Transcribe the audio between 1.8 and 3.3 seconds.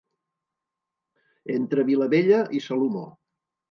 Vilabella i Salomó.